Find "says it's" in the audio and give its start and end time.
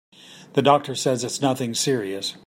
0.95-1.43